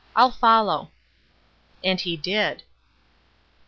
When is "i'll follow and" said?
0.15-2.01